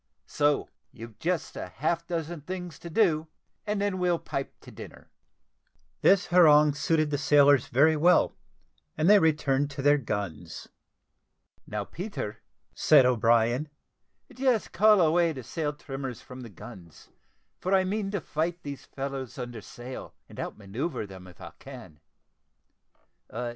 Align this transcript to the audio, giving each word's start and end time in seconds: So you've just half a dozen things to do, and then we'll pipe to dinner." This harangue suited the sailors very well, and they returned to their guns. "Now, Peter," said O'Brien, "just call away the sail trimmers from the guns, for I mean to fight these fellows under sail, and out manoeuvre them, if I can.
So 0.25 0.67
you've 0.91 1.19
just 1.19 1.53
half 1.53 2.03
a 2.05 2.07
dozen 2.07 2.41
things 2.41 2.79
to 2.79 2.89
do, 2.89 3.27
and 3.67 3.79
then 3.79 3.99
we'll 3.99 4.17
pipe 4.17 4.59
to 4.61 4.71
dinner." 4.71 5.11
This 6.01 6.25
harangue 6.25 6.73
suited 6.73 7.11
the 7.11 7.19
sailors 7.19 7.67
very 7.67 7.95
well, 7.95 8.35
and 8.97 9.07
they 9.07 9.19
returned 9.19 9.69
to 9.69 9.83
their 9.83 9.99
guns. 9.99 10.67
"Now, 11.67 11.83
Peter," 11.85 12.41
said 12.73 13.05
O'Brien, 13.05 13.69
"just 14.33 14.71
call 14.71 15.01
away 15.01 15.33
the 15.33 15.43
sail 15.43 15.71
trimmers 15.71 16.19
from 16.19 16.41
the 16.41 16.49
guns, 16.49 17.09
for 17.59 17.71
I 17.75 17.83
mean 17.83 18.09
to 18.09 18.21
fight 18.21 18.63
these 18.63 18.85
fellows 18.85 19.37
under 19.37 19.61
sail, 19.61 20.15
and 20.27 20.39
out 20.39 20.57
manoeuvre 20.57 21.05
them, 21.05 21.27
if 21.27 21.39
I 21.39 21.51
can. 21.59 21.99